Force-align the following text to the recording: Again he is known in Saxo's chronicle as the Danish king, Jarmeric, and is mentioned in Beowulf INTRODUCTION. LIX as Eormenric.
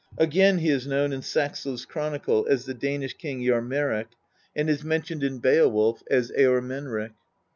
Again 0.17 0.57
he 0.57 0.69
is 0.71 0.87
known 0.87 1.13
in 1.13 1.21
Saxo's 1.21 1.85
chronicle 1.85 2.47
as 2.49 2.65
the 2.65 2.73
Danish 2.73 3.13
king, 3.19 3.43
Jarmeric, 3.45 4.07
and 4.55 4.67
is 4.67 4.83
mentioned 4.83 5.21
in 5.21 5.37
Beowulf 5.37 6.01
INTRODUCTION. 6.09 6.17
LIX 6.17 6.29
as 6.31 6.35
Eormenric. 6.43 7.11